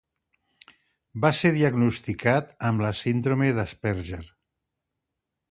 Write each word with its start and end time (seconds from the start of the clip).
Va 1.25 1.31
ser 1.41 1.51
diagnosticat 1.57 2.51
amb 2.71 2.85
la 2.87 2.93
síndrome 3.03 3.53
d'Asperger. 3.59 4.23